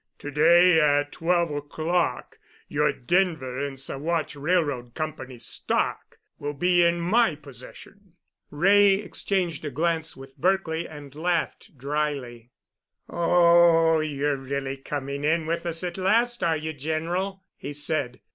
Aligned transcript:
To 0.17 0.31
day 0.31 0.79
at 0.81 1.11
twelve 1.11 1.51
o'clock 1.51 2.39
your 2.67 2.91
Denver 2.91 3.59
and 3.59 3.77
Saguache 3.77 4.35
Railroad 4.35 4.95
Company 4.95 5.37
stock 5.37 6.17
will 6.39 6.53
be 6.55 6.83
in 6.83 6.99
my 6.99 7.35
possession." 7.35 8.13
Wray 8.49 8.95
exchanged 8.95 9.63
a 9.63 9.69
glance 9.69 10.17
with 10.17 10.41
Berkely 10.41 10.87
and 10.89 11.13
laughed 11.13 11.77
dryly. 11.77 12.49
"Oh, 13.09 13.99
you're 13.99 14.37
really 14.37 14.77
coming 14.77 15.23
in 15.23 15.45
with 15.45 15.67
us 15.67 15.83
at 15.83 15.99
last, 15.99 16.43
are 16.43 16.57
you, 16.57 16.73
General?" 16.73 17.43
he 17.55 17.71
said. 17.71 18.21